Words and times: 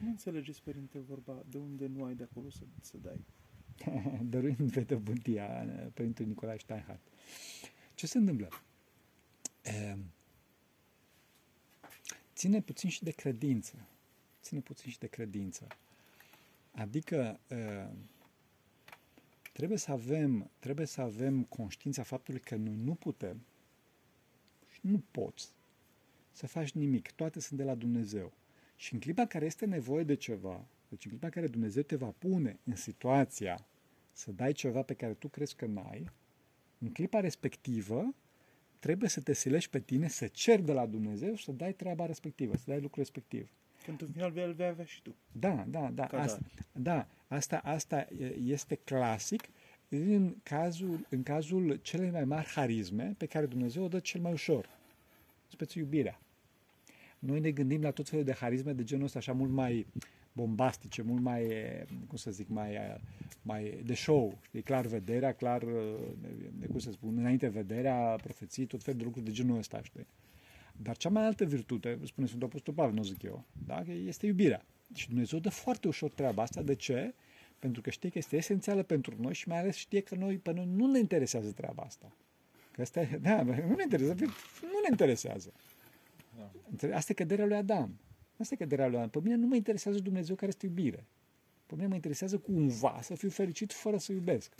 Cum 0.00 0.08
înțelegeți, 0.08 0.62
Părinte, 0.62 0.98
vorba 0.98 1.44
de 1.50 1.58
unde 1.58 1.86
nu 1.86 2.04
ai 2.04 2.14
de 2.14 2.22
acolo 2.22 2.50
să, 2.50 2.62
să 2.80 2.96
dai? 2.96 3.24
Dăruind 4.30 4.70
Vetă 4.70 4.96
Buntia, 4.96 5.46
Părintele 5.94 6.28
Nicolae 6.28 6.58
Steinhardt. 6.58 7.02
Ce 7.94 8.06
se 8.06 8.18
întâmplă? 8.18 8.48
E, 9.62 9.96
ține 12.34 12.60
puțin 12.60 12.90
și 12.90 13.02
de 13.02 13.10
credință. 13.10 13.74
Ține 14.42 14.60
puțin 14.60 14.90
și 14.90 14.98
de 14.98 15.06
credință. 15.06 15.66
Adică 16.70 17.40
e, 17.48 17.86
trebuie 19.52 19.78
să 19.78 19.90
avem, 19.90 20.50
trebuie 20.58 20.86
să 20.86 21.00
avem 21.00 21.42
conștiința 21.44 22.02
faptului 22.02 22.40
că 22.40 22.56
noi 22.56 22.76
nu 22.76 22.94
putem 22.94 23.40
și 24.70 24.80
nu 24.80 25.02
poți 25.10 25.48
să 26.32 26.46
faci 26.46 26.72
nimic. 26.72 27.10
Toate 27.10 27.40
sunt 27.40 27.58
de 27.58 27.64
la 27.64 27.74
Dumnezeu. 27.74 28.32
Și 28.80 28.94
în 28.94 29.00
clipa 29.00 29.26
care 29.26 29.44
este 29.44 29.66
nevoie 29.66 30.04
de 30.04 30.14
ceva, 30.14 30.64
deci 30.88 31.04
în 31.04 31.10
clipa 31.10 31.28
care 31.28 31.46
Dumnezeu 31.46 31.82
te 31.82 31.96
va 31.96 32.14
pune 32.18 32.58
în 32.64 32.76
situația 32.76 33.66
să 34.12 34.32
dai 34.32 34.52
ceva 34.52 34.82
pe 34.82 34.94
care 34.94 35.12
tu 35.12 35.28
crezi 35.28 35.56
că 35.56 35.66
n-ai, 35.66 36.10
în 36.78 36.92
clipa 36.92 37.20
respectivă 37.20 38.14
trebuie 38.78 39.08
să 39.08 39.20
te 39.20 39.32
silești 39.32 39.70
pe 39.70 39.80
tine, 39.80 40.08
să 40.08 40.26
ceri 40.26 40.62
de 40.62 40.72
la 40.72 40.86
Dumnezeu 40.86 41.34
și 41.34 41.44
să 41.44 41.52
dai 41.52 41.72
treaba 41.72 42.06
respectivă, 42.06 42.56
să 42.56 42.62
dai 42.66 42.80
lucrul 42.80 43.02
respectiv. 43.02 43.50
Pentru 43.84 44.06
în 44.06 44.12
final 44.12 44.30
vei, 44.30 44.52
vei 44.52 44.66
avea 44.66 44.84
și 44.84 45.02
tu. 45.02 45.14
Da, 45.32 45.64
da, 45.68 45.90
da. 45.90 46.04
Asta, 46.04 46.40
da, 46.72 47.08
asta, 47.26 47.58
asta 47.58 48.06
este 48.44 48.74
clasic 48.74 49.48
în 49.88 50.34
cazul, 50.42 51.06
în 51.08 51.22
cazul 51.22 51.76
cele 51.82 52.10
mai 52.10 52.24
mari 52.24 52.46
harisme 52.46 53.14
pe 53.18 53.26
care 53.26 53.46
Dumnezeu 53.46 53.84
o 53.84 53.88
dă 53.88 53.98
cel 53.98 54.20
mai 54.20 54.32
ușor. 54.32 54.68
Speță 55.48 55.78
iubirea. 55.78 56.20
Noi 57.20 57.40
ne 57.40 57.50
gândim 57.50 57.82
la 57.82 57.90
tot 57.90 58.08
felul 58.08 58.24
de 58.24 58.32
harisme 58.32 58.72
de 58.72 58.84
genul 58.84 59.04
ăsta 59.04 59.18
așa 59.18 59.32
mult 59.32 59.50
mai 59.50 59.86
bombastice, 60.32 61.02
mult 61.02 61.22
mai, 61.22 61.42
cum 62.06 62.16
să 62.16 62.30
zic, 62.30 62.48
mai, 62.48 62.96
mai 63.42 63.80
de 63.84 63.94
show, 63.94 64.38
știi, 64.42 64.62
clar 64.62 64.86
vederea, 64.86 65.32
clar, 65.32 65.64
de, 66.58 66.66
cum 66.66 66.78
să 66.78 66.90
spun, 66.90 67.18
înainte 67.18 67.48
vederea, 67.48 68.16
profeții, 68.22 68.66
tot 68.66 68.82
felul 68.82 68.98
de 68.98 69.04
lucruri 69.04 69.26
de 69.26 69.32
genul 69.32 69.58
ăsta, 69.58 69.82
știi. 69.82 70.06
Dar 70.76 70.96
cea 70.96 71.08
mai 71.08 71.24
altă 71.24 71.44
virtute, 71.44 71.98
spune 72.04 72.26
Sfântul 72.26 72.48
Apostol 72.48 72.74
Pavel, 72.74 72.94
nu 72.94 73.02
zic 73.02 73.22
eu, 73.22 73.44
da? 73.66 73.82
este 74.06 74.26
iubirea. 74.26 74.64
Și 74.94 75.08
Dumnezeu 75.08 75.38
dă 75.38 75.50
foarte 75.50 75.88
ușor 75.88 76.12
treaba 76.12 76.42
asta. 76.42 76.62
De 76.62 76.74
ce? 76.74 77.14
Pentru 77.58 77.80
că 77.80 77.90
știe 77.90 78.08
că 78.08 78.18
este 78.18 78.36
esențială 78.36 78.82
pentru 78.82 79.14
noi 79.18 79.34
și 79.34 79.48
mai 79.48 79.58
ales 79.58 79.76
știe 79.76 80.00
că 80.00 80.14
noi, 80.14 80.36
pe 80.36 80.52
noi 80.52 80.68
nu 80.74 80.90
ne 80.90 80.98
interesează 80.98 81.52
treaba 81.52 81.82
asta. 81.82 82.12
Că 82.72 82.80
asta 82.80 83.00
e, 83.00 83.18
da, 83.22 83.42
nu 83.42 83.74
ne 83.74 83.82
interesează, 83.82 84.24
nu 84.62 84.80
ne 84.82 84.88
interesează. 84.90 85.52
Da. 86.36 86.96
Asta 86.96 87.12
e 87.12 87.14
căderea 87.14 87.46
lui 87.46 87.56
Adam. 87.56 88.00
Asta 88.38 88.54
e 88.54 88.56
căderea 88.56 88.86
lui 88.86 88.96
Adam. 88.96 89.08
Pe 89.08 89.20
mine 89.22 89.34
nu 89.34 89.46
mă 89.46 89.56
interesează 89.56 89.98
Dumnezeu 89.98 90.34
care 90.34 90.48
este 90.48 90.66
iubire. 90.66 91.06
Pe 91.66 91.74
mine 91.74 91.86
mă 91.86 91.94
interesează 91.94 92.38
cumva 92.38 92.98
să 93.02 93.14
fiu 93.14 93.28
fericit 93.28 93.72
fără 93.72 93.96
să 93.96 94.12
iubesc. 94.12 94.54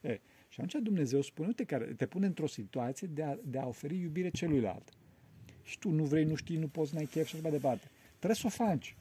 E, 0.00 0.20
și 0.48 0.60
atunci 0.60 0.84
Dumnezeu 0.84 1.20
spune, 1.20 1.48
uite, 1.48 1.64
care 1.64 1.84
te 1.84 2.06
pune 2.06 2.26
într-o 2.26 2.46
situație 2.46 3.06
de 3.06 3.22
a, 3.22 3.36
de 3.44 3.58
a 3.58 3.66
oferi 3.66 3.98
iubire 3.98 4.28
celuilalt. 4.28 4.92
Și 5.62 5.78
tu 5.78 5.90
nu 5.90 6.04
vrei, 6.04 6.24
nu 6.24 6.34
știi, 6.34 6.56
nu 6.56 6.68
poți, 6.68 6.94
n-ai 6.94 7.04
chef 7.04 7.26
și 7.26 7.34
așa 7.34 7.42
mai 7.42 7.52
departe. 7.52 7.90
Trebuie 8.08 8.34
să 8.34 8.46
o 8.46 8.48
faci. 8.48 8.96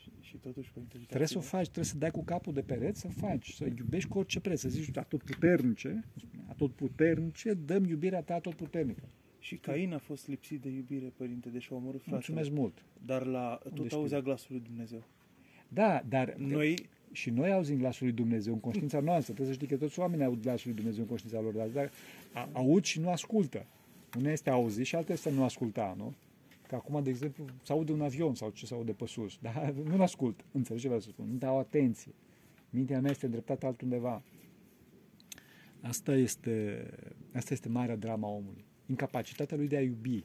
Și, 0.00 0.10
și 0.20 0.36
totuși, 0.36 0.72
Trebuie 1.06 1.28
să 1.28 1.38
o 1.38 1.40
faci, 1.40 1.62
trebuie 1.62 1.84
să 1.84 1.96
dai 1.96 2.10
cu 2.10 2.24
capul 2.24 2.52
de 2.52 2.62
pereți, 2.62 3.00
să 3.00 3.08
faci, 3.08 3.52
să 3.52 3.64
iubești 3.64 4.08
cu 4.08 4.18
orice 4.18 4.40
preț, 4.40 4.60
să 4.60 4.68
zici, 4.68 4.96
atot 4.96 5.22
puternice, 5.22 6.04
atot 6.48 6.72
puternice, 6.72 7.54
dăm 7.54 7.84
iubirea 7.84 8.22
ta 8.22 8.38
tot 8.38 8.54
puternică. 8.54 9.02
Și 9.42 9.56
Cain 9.56 9.92
a 9.92 9.98
fost 9.98 10.28
lipsit 10.28 10.60
de 10.60 10.68
iubire, 10.68 11.12
părinte, 11.16 11.48
deși 11.48 11.72
a 11.72 11.74
omorât 11.74 12.02
fratele. 12.02 12.34
Mulțumesc 12.34 12.50
mult. 12.60 12.84
Dar 13.06 13.26
la, 13.26 13.60
tot 13.74 13.92
auzea 13.92 14.20
glasul 14.20 14.46
lui 14.50 14.60
Dumnezeu. 14.60 15.02
Da, 15.68 16.02
dar 16.08 16.34
noi, 16.34 16.88
și 17.12 17.30
noi 17.30 17.52
auzim 17.52 17.78
glasul 17.78 18.06
lui 18.06 18.14
Dumnezeu 18.14 18.52
în 18.52 18.60
conștiința 18.60 19.00
noastră. 19.10 19.32
Trebuie 19.32 19.56
să 19.56 19.62
știi 19.62 19.76
că 19.76 19.84
toți 19.84 19.98
oamenii 19.98 20.24
aud 20.24 20.42
glasul 20.42 20.66
lui 20.66 20.76
Dumnezeu 20.76 21.02
în 21.02 21.08
conștiința 21.08 21.40
lor, 21.40 21.52
dar, 21.52 21.68
dar 21.68 21.90
aud 22.52 22.84
și 22.84 23.00
nu 23.00 23.10
ascultă. 23.10 23.66
Una 24.18 24.30
este 24.30 24.50
auzi 24.50 24.82
și 24.82 24.94
alta 24.94 25.12
este 25.12 25.30
nu 25.30 25.44
asculta, 25.44 25.94
nu? 25.96 26.14
Că 26.68 26.74
acum, 26.74 27.02
de 27.02 27.10
exemplu, 27.10 27.44
se 27.62 27.72
aude 27.72 27.92
un 27.92 28.00
avion 28.00 28.34
sau 28.34 28.50
ce 28.50 28.66
se 28.66 28.74
aude 28.74 28.92
pe 28.92 29.06
sus, 29.06 29.38
dar 29.40 29.74
nu 29.96 30.02
ascult. 30.02 30.44
Înțelegi 30.52 30.82
ce 30.82 30.88
vreau 30.88 31.02
să 31.02 31.08
spun? 31.08 31.26
Nu 31.30 31.36
dau 31.38 31.58
atenție. 31.58 32.12
Mintea 32.70 33.00
mea 33.00 33.10
este 33.10 33.24
îndreptată 33.24 33.66
altundeva. 33.66 34.22
Asta 35.80 36.14
este, 36.14 36.86
asta 37.32 37.52
este 37.52 37.68
marea 37.68 37.96
drama 37.96 38.28
omului 38.28 38.64
incapacitatea 38.86 39.56
lui 39.56 39.68
de 39.68 39.76
a 39.76 39.82
iubi. 39.82 40.24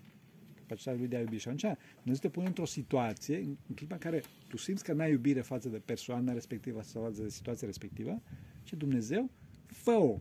Capacitatea 0.55 0.99
lui 0.99 1.07
de 1.07 1.15
a 1.15 1.19
iubi. 1.19 1.37
Și 1.37 1.47
atunci 1.47 1.77
Dumnezeu 1.95 2.29
te 2.29 2.29
pune 2.29 2.47
într-o 2.47 2.65
situație, 2.65 3.37
în 3.37 3.75
clipa 3.75 3.93
în 3.93 4.01
care 4.01 4.21
tu 4.47 4.57
simți 4.57 4.83
că 4.83 4.93
n-ai 4.93 5.11
iubire 5.11 5.41
față 5.41 5.69
de 5.69 5.79
persoana 5.79 6.33
respectivă 6.33 6.81
sau 6.81 7.03
față 7.03 7.21
de 7.21 7.29
situația 7.29 7.67
respectivă, 7.67 8.21
și 8.63 8.75
Dumnezeu, 8.75 9.29
fă-o, 9.65 10.19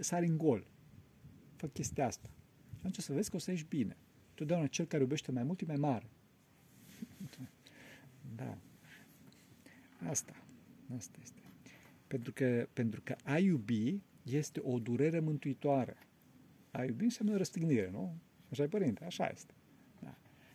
sari 0.00 0.26
în 0.26 0.36
gol. 0.36 0.66
Fă 1.56 1.66
chestia 1.66 2.06
asta. 2.06 2.28
Și 2.68 2.76
atunci 2.78 2.98
să 2.98 3.12
vezi 3.12 3.30
că 3.30 3.36
o 3.36 3.38
să 3.38 3.50
ieși 3.50 3.66
bine. 3.68 3.96
Totdeauna 4.34 4.66
cel 4.66 4.84
care 4.84 5.02
iubește 5.02 5.32
mai 5.32 5.42
mult 5.42 5.60
e 5.60 5.64
mai 5.66 5.76
mare. 5.76 6.10
Da. 8.36 8.58
Asta. 10.08 10.32
Asta 10.96 11.18
este. 11.22 11.40
Pentru 12.06 12.32
că, 12.32 12.68
pentru 12.72 13.00
că 13.04 13.16
a 13.24 13.38
iubi 13.38 14.02
este 14.22 14.60
o 14.62 14.78
durere 14.78 15.20
mântuitoare. 15.20 15.96
A 16.70 16.84
iubi 16.84 17.04
înseamnă 17.04 17.36
răstignire, 17.36 17.90
nu? 17.90 18.14
Așa 18.50 18.62
e, 18.62 18.66
părinte, 18.66 19.04
așa 19.04 19.30
este. 19.32 19.52
Da. 20.00 20.14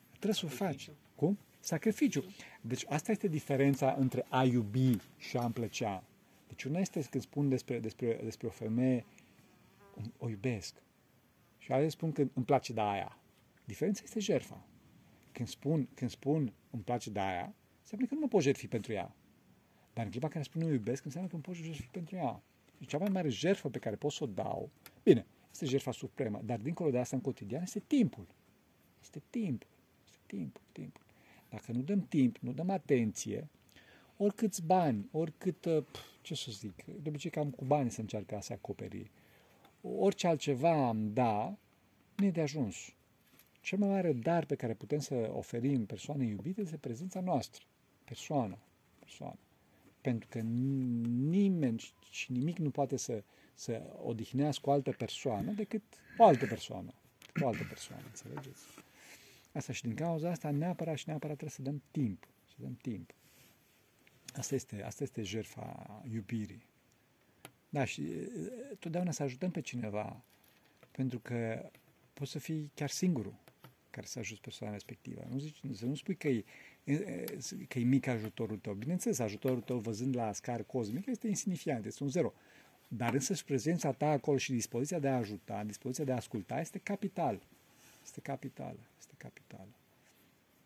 Trebuie 0.10 0.34
să 0.34 0.46
o 0.46 0.50
faci. 0.50 0.90
Cum? 1.16 1.38
Sacrificiu. 1.60 2.24
Deci 2.62 2.86
asta 2.88 3.12
este 3.12 3.28
diferența 3.28 3.96
între 3.98 4.26
a 4.30 4.44
iubi 4.44 4.98
și 5.18 5.38
a 5.38 5.50
plăcea. 5.50 6.04
Deci 6.48 6.64
una 6.64 6.80
este 6.80 7.02
când 7.10 7.24
spun 7.24 7.50
despre, 7.50 7.80
despre, 7.80 8.20
despre 8.24 8.48
o 8.48 8.50
femeie, 8.50 9.06
o 10.18 10.30
iubesc. 10.30 10.76
Și 11.58 11.72
alții 11.72 11.92
spun 11.92 12.12
că 12.12 12.28
îmi 12.34 12.46
place 12.46 12.74
de 12.74 12.82
aia. 12.82 13.18
Diferența 13.66 14.02
este 14.04 14.20
jertfa. 14.20 14.66
Când 15.32 15.48
spun, 15.48 15.88
când 15.94 16.10
spun 16.10 16.54
îmi 16.70 16.84
place 16.84 17.10
de 17.10 17.20
aia, 17.20 17.54
înseamnă 17.82 18.06
că 18.08 18.14
nu 18.14 18.20
mă 18.20 18.28
pot 18.28 18.42
jertfi 18.42 18.68
pentru 18.68 18.94
ea. 18.94 19.16
Dar 19.94 20.06
în 20.06 20.12
clipa 20.12 20.28
care 20.28 20.44
spun 20.44 20.62
eu 20.62 20.72
iubesc, 20.72 21.06
înseamnă 21.06 21.30
că 21.30 21.36
îmi 21.36 21.44
pot 21.44 21.56
jertfi 21.56 21.88
pentru 21.92 22.16
ea. 22.16 22.42
Și 22.80 22.88
cea 22.88 22.98
mai 22.98 23.10
mare 23.10 23.30
jertfă 23.30 23.70
pe 23.70 23.80
care 23.80 23.96
pot 23.96 24.12
să 24.12 24.24
o 24.24 24.28
dau, 24.28 24.70
bine, 25.04 25.26
este 25.56 25.66
jertfa 25.66 25.92
supremă. 25.92 26.42
Dar 26.46 26.60
dincolo 26.60 26.90
de 26.90 26.98
asta, 26.98 27.16
în 27.16 27.22
cotidian, 27.22 27.62
este 27.62 27.80
timpul. 27.80 28.28
Este 29.02 29.22
timpul. 29.30 29.70
Este 30.06 30.18
timpul, 30.26 30.62
timpul. 30.72 31.04
Dacă 31.50 31.72
nu 31.72 31.82
dăm 31.82 32.02
timp, 32.02 32.38
nu 32.38 32.52
dăm 32.52 32.70
atenție, 32.70 33.48
oricâți 34.18 34.66
bani, 34.66 35.10
oricât, 35.12 35.66
uh, 35.66 35.84
ce 36.22 36.36
să 36.36 36.52
zic, 36.52 36.86
de 36.86 37.10
obicei 37.10 37.32
cam 37.32 37.50
cu 37.50 37.66
bani 37.66 37.92
se 37.92 38.02
încearcă 38.02 38.36
a 38.36 38.40
se 38.40 38.54
acoperi. 38.54 39.12
Orice 39.82 40.28
altceva 40.28 40.88
am 40.88 41.14
da, 41.14 41.58
nu 42.16 42.26
e 42.26 42.32
de 42.32 42.42
ajuns. 42.42 42.76
Cel 43.62 43.78
mai 43.78 43.90
mare 43.90 44.14
dar 44.14 44.46
pe 44.46 44.56
care 44.56 44.74
putem 44.74 45.00
să 45.00 45.30
oferim 45.34 45.86
persoanei 45.86 46.30
iubite 46.30 46.62
este 46.62 46.78
prezența 46.78 47.22
noastră. 47.22 47.64
Persoana. 48.04 48.58
Persoana. 49.00 49.40
Pentru 50.02 50.28
că 50.32 50.40
nimeni 50.40 51.94
și 52.10 52.32
nimic 52.32 52.58
nu 52.58 52.70
poate 52.70 52.98
să 52.98 53.24
să 53.56 53.82
odihnească 54.04 54.70
o 54.70 54.72
altă 54.72 54.92
persoană 54.92 55.52
decât 55.52 55.84
o 56.18 56.26
altă 56.26 56.46
persoană. 56.46 56.94
O 57.42 57.48
altă 57.48 57.64
persoană, 57.70 58.04
înțelegeți? 58.06 58.64
Asta 59.54 59.74
și 59.74 59.82
din 59.82 59.96
cauza 59.96 60.30
asta 60.30 60.52
neapărat 60.52 60.98
și 60.98 61.04
neapărat 61.08 61.38
trebuie 61.38 61.56
să 61.58 61.62
dăm 61.62 61.84
timp. 61.92 62.28
Să 62.48 62.56
dăm 62.58 62.76
timp. 62.76 63.14
Asta 64.34 64.56
este, 64.56 64.84
asta 64.84 65.04
este 65.04 65.24
jertfa 65.24 66.04
iubirii. 66.12 66.66
Da, 67.70 67.86
și 67.86 68.02
totdeauna 68.80 69.12
să 69.12 69.24
ajutăm 69.24 69.52
pe 69.52 69.62
cineva, 69.62 70.24
pentru 70.92 71.20
că 71.20 71.70
poți 72.14 72.32
să 72.32 72.40
fii 72.40 72.72
chiar 72.74 72.90
singurul 72.90 73.36
care 73.90 74.06
să 74.06 74.20
ajuți 74.20 74.42
persoana 74.42 74.74
respectivă. 74.74 75.26
Nu 75.30 75.38
zici, 75.38 75.60
să 75.74 75.86
nu 75.86 75.96
spui 75.96 76.16
că 76.16 76.28
e, 76.28 76.44
că 77.68 77.80
e 77.80 77.84
mic 77.84 78.08
ajutorul 78.08 78.58
tău. 78.58 78.74
Bineînțeles, 78.74 79.20
ajutorul 79.20 79.62
tău 79.62 79.78
văzând 79.78 80.16
la 80.16 80.34
scară 80.34 80.64
cosmică 80.64 81.10
este 81.10 81.28
insignifiant, 81.28 81.86
este 81.86 82.04
un 82.04 82.10
zero. 82.10 82.34
Dar 82.98 83.14
însă 83.14 83.34
și 83.34 83.44
prezența 83.44 83.92
ta 83.92 84.10
acolo 84.10 84.38
și 84.38 84.52
dispoziția 84.52 85.00
de 85.00 85.08
a 85.08 85.16
ajuta, 85.16 85.64
dispoziția 85.64 86.04
de 86.04 86.12
a 86.12 86.16
asculta 86.16 86.60
este 86.60 86.78
capital. 86.78 87.42
Este 88.04 88.20
capitală. 88.20 88.80
Este 89.00 89.14
capitală. 89.18 89.70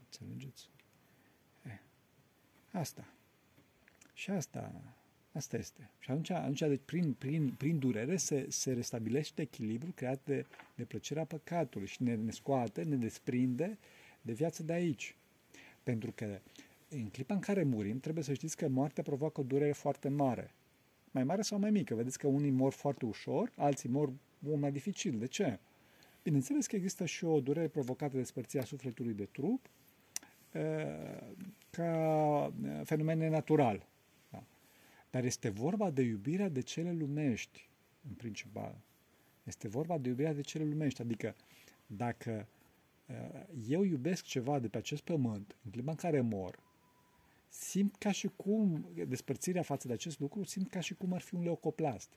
Înțelegeți? 0.03 0.69
Eh. 1.65 1.79
Asta. 2.71 3.07
Și 4.13 4.29
asta, 4.29 4.81
asta 5.31 5.57
este. 5.57 5.89
Și 5.99 6.11
atunci, 6.11 6.29
atunci 6.29 6.59
deci, 6.59 6.81
prin, 6.85 7.13
prin, 7.13 7.49
prin 7.57 7.79
durere 7.79 8.17
se, 8.17 8.45
se 8.49 8.73
restabilește 8.73 9.41
echilibru 9.41 9.91
creat 9.95 10.19
de, 10.23 10.45
de 10.75 10.83
plăcerea 10.83 11.25
păcatului 11.25 11.87
și 11.87 12.03
ne, 12.03 12.15
ne 12.15 12.31
scoate, 12.31 12.83
ne 12.83 12.95
desprinde 12.95 13.77
de 14.21 14.33
viața 14.33 14.63
de 14.63 14.73
aici. 14.73 15.15
Pentru 15.83 16.11
că 16.11 16.39
în 16.89 17.09
clipa 17.09 17.33
în 17.33 17.39
care 17.39 17.63
murim, 17.63 17.99
trebuie 17.99 18.23
să 18.23 18.33
știți 18.33 18.57
că 18.57 18.67
moartea 18.67 19.03
provoacă 19.03 19.39
o 19.39 19.43
durere 19.43 19.71
foarte 19.71 20.09
mare 20.09 20.53
mai 21.11 21.23
mare 21.23 21.41
sau 21.41 21.59
mai 21.59 21.71
mică. 21.71 21.95
Vedeți 21.95 22.17
că 22.17 22.27
unii 22.27 22.51
mor 22.51 22.73
foarte 22.73 23.05
ușor, 23.05 23.51
alții 23.55 23.89
mor 23.89 24.13
mult 24.39 24.59
mai 24.59 24.71
dificil. 24.71 25.19
De 25.19 25.25
ce? 25.25 25.59
Bineînțeles 26.23 26.67
că 26.67 26.75
există 26.75 27.05
și 27.05 27.25
o 27.25 27.39
durere 27.39 27.67
provocată 27.67 28.17
de 28.17 28.23
spărțirea 28.23 28.65
sufletului 28.65 29.13
de 29.13 29.25
trup, 29.25 29.69
ca 31.69 32.53
uh, 32.63 32.81
fenomen 32.83 33.29
natural. 33.29 33.87
Da? 34.29 34.43
Dar 35.09 35.23
este 35.23 35.49
vorba 35.49 35.89
de 35.89 36.01
iubirea 36.01 36.49
de 36.49 36.61
cele 36.61 36.91
lumești, 36.91 37.69
în 38.07 38.13
principal. 38.13 38.75
Este 39.43 39.67
vorba 39.67 39.97
de 39.97 40.09
iubirea 40.09 40.33
de 40.33 40.41
cele 40.41 40.63
lumești, 40.63 41.01
adică 41.01 41.35
dacă 41.87 42.47
uh, 43.07 43.41
eu 43.67 43.83
iubesc 43.83 44.23
ceva 44.23 44.59
de 44.59 44.67
pe 44.67 44.77
acest 44.77 45.01
pământ, 45.01 45.55
în 45.63 45.71
clipa 45.71 45.91
în 45.91 45.97
care 45.97 46.21
mor, 46.21 46.59
simt 47.49 47.95
ca 47.95 48.11
și 48.11 48.29
cum, 48.35 48.89
despărțirea 49.07 49.61
față 49.61 49.87
de 49.87 49.93
acest 49.93 50.19
lucru, 50.19 50.43
simt 50.43 50.69
ca 50.69 50.79
și 50.79 50.93
cum 50.93 51.13
ar 51.13 51.21
fi 51.21 51.35
un 51.35 51.43
leucoplast 51.43 52.09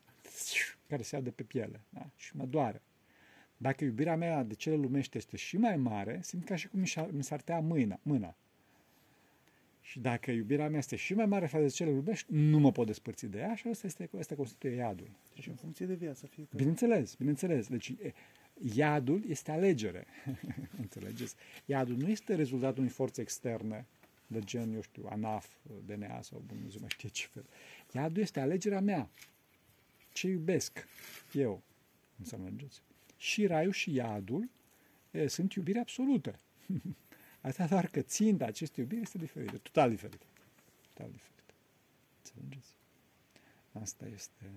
care 0.86 1.02
se 1.02 1.16
ia 1.16 1.20
de 1.20 1.30
pe 1.30 1.42
piele 1.42 1.80
da? 1.88 2.10
și 2.16 2.36
mă 2.36 2.44
doare. 2.44 2.82
Dacă 3.56 3.84
iubirea 3.84 4.16
mea 4.16 4.42
de 4.42 4.54
cele 4.54 4.76
lumești 4.76 5.16
este 5.16 5.36
și 5.36 5.56
mai 5.56 5.76
mare, 5.76 6.18
simt 6.22 6.44
ca 6.44 6.56
și 6.56 6.68
cum 6.68 6.84
mi 7.10 7.22
s-ar 7.22 7.40
tăia 7.40 7.60
mâna, 7.60 8.00
mâna. 8.02 8.36
Și 9.80 10.00
dacă 10.00 10.30
iubirea 10.30 10.68
mea 10.68 10.78
este 10.78 10.96
și 10.96 11.14
mai 11.14 11.26
mare 11.26 11.46
față 11.46 11.64
de 11.64 11.70
cele 11.70 11.90
lumești, 11.90 12.26
nu 12.28 12.58
mă 12.58 12.72
pot 12.72 12.86
despărți 12.86 13.26
de 13.26 13.38
ea 13.38 13.54
și 13.54 13.68
asta, 13.68 13.86
este, 13.86 14.10
asta 14.18 14.34
constituie 14.34 14.74
iadul. 14.74 15.10
Deci 15.34 15.46
în 15.46 15.54
funcție 15.54 15.86
de 15.86 15.94
viață 15.94 16.26
fiecare. 16.26 16.56
Bineînțeles, 16.56 17.14
bineînțeles. 17.14 17.68
Deci 17.68 17.94
iadul 18.74 19.24
este 19.28 19.50
alegere. 19.50 20.06
Înțelegeți? 20.82 21.34
Iadul 21.64 21.96
nu 21.96 22.08
este 22.08 22.34
rezultatul 22.34 22.78
unei 22.78 22.92
forțe 22.92 23.20
externe 23.20 23.86
de 24.26 24.40
gen, 24.40 24.72
eu 24.72 24.80
știu, 24.80 25.06
ANAF, 25.08 25.48
DNA 25.86 26.22
sau 26.22 26.42
Dumnezeu 26.46 26.80
mai 26.80 26.88
știe 26.88 27.08
ce 27.08 27.26
fel. 27.26 27.46
Iadul 27.92 28.22
este 28.22 28.40
alegerea 28.40 28.80
mea. 28.80 29.08
Ce 30.12 30.28
iubesc 30.28 30.86
eu. 31.32 31.62
Înțelegeți? 32.18 32.82
Și 33.16 33.46
raiul 33.46 33.72
și 33.72 33.94
iadul 33.94 34.48
e, 35.10 35.26
sunt 35.26 35.52
iubire 35.52 35.78
absolută. 35.78 36.38
Asta 37.40 37.66
doar 37.66 37.86
că 37.86 38.00
ținta 38.00 38.44
acestei 38.44 38.84
iubiri 38.84 39.02
este 39.02 39.18
diferită, 39.18 39.58
total 39.58 39.90
diferită. 39.90 40.26
Total 40.92 41.10
diferită. 41.10 41.54
Înțelegeți? 42.22 42.74
Asta 43.72 44.06
este 44.06 44.50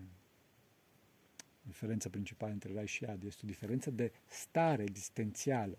diferența 1.61 2.09
principală 2.09 2.51
între 2.51 2.73
rai 2.73 2.87
și 2.87 3.03
iad. 3.03 3.23
Este 3.23 3.41
o 3.43 3.47
diferență 3.47 3.91
de 3.91 4.11
stare 4.27 4.83
existențială. 4.83 5.77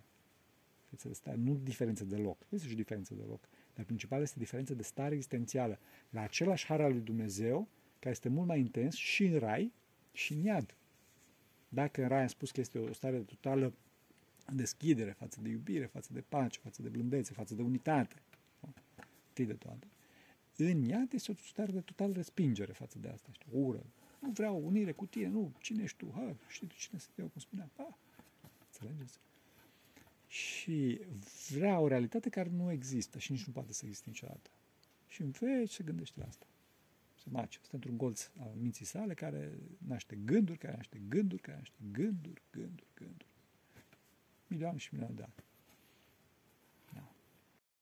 Diferență 0.82 1.08
de 1.08 1.14
stare, 1.14 1.36
nu 1.36 1.54
diferență 1.54 2.04
de 2.04 2.16
loc. 2.16 2.46
Este 2.48 2.68
și 2.68 2.74
diferență 2.74 3.14
de 3.14 3.22
loc. 3.22 3.48
Dar 3.76 3.84
principal 3.84 4.23
este 4.23 4.38
diferența 4.38 4.75
de 4.75 4.82
stare 4.82 5.14
existențială. 5.14 5.78
La 6.11 6.20
același 6.20 6.67
har 6.67 6.81
al 6.81 6.93
lui 6.93 7.00
Dumnezeu, 7.00 7.69
care 7.99 8.11
este 8.11 8.28
mult 8.28 8.46
mai 8.46 8.58
intens 8.58 8.94
și 8.94 9.25
în 9.25 9.38
rai 9.38 9.73
și 10.12 10.32
în 10.32 10.43
iad. 10.43 10.76
Dacă 11.69 12.02
în 12.02 12.08
rai 12.08 12.20
am 12.20 12.26
spus 12.26 12.50
că 12.50 12.61
este 12.61 12.78
o 12.78 12.93
stare 12.93 13.17
de 13.17 13.23
totală 13.23 13.75
deschidere 14.55 15.11
față 15.11 15.40
de 15.40 15.49
iubire, 15.49 15.87
față 15.87 16.12
de 16.12 16.20
pace, 16.20 16.58
față 16.62 16.82
de 16.82 16.88
blândețe, 16.88 17.32
față 17.32 17.55
de 17.55 17.62
unitate, 17.62 18.17
întâi 19.28 19.46
de 19.46 19.55
toate, 19.55 19.87
în 20.56 20.82
iad 20.82 21.12
este 21.12 21.31
o 21.31 21.34
stare 21.34 21.73
de 21.73 21.81
total 21.81 22.12
respingere 22.12 22.73
față 22.73 22.99
de 22.99 23.08
asta. 23.08 23.28
Știu, 23.32 23.67
ură. 23.67 23.87
Nu 24.20 24.31
vreau 24.31 24.67
unire 24.67 24.93
cu 24.93 25.06
tine, 25.06 25.28
nu, 25.28 25.52
cine 25.61 25.82
ești 25.82 25.96
tu? 25.96 26.11
Ha, 26.14 26.37
știi 26.49 26.67
tu 26.67 26.75
cine 26.75 26.99
sunt 26.99 27.19
eu, 27.19 27.26
cum 27.26 27.40
spuneam. 27.40 27.70
Ha. 27.76 27.99
Înțelegeți? 28.67 29.19
Și 30.26 31.00
vrea 31.50 31.78
o 31.78 31.88
realitate 31.88 32.28
care 32.28 32.49
nu 32.49 32.70
există 32.70 33.19
și 33.19 33.32
nici 33.32 33.44
nu 33.44 33.52
poate 33.52 33.73
să 33.73 33.82
existe 33.84 34.08
niciodată. 34.08 34.50
Și 35.06 35.23
în 35.23 35.31
veci 35.31 35.73
se 35.73 35.84
gândește 35.84 36.20
la 36.20 36.26
asta. 36.26 36.46
Se 37.14 37.25
mace. 37.31 37.58
Este 37.62 37.75
într-un 37.75 37.96
golț 37.96 38.31
al 38.38 38.52
minții 38.56 38.84
sale 38.84 39.14
care 39.14 39.52
naște 39.78 40.17
gânduri, 40.25 40.58
care 40.58 40.76
naște 40.76 41.00
gânduri, 41.08 41.43
care 41.43 41.56
naște 41.56 41.78
gânduri, 41.93 42.43
gânduri, 42.50 42.90
gânduri. 42.94 43.28
Milioane 44.46 44.78
și 44.78 44.88
milioane 44.93 45.14
de 45.14 45.23
ani. 45.23 45.45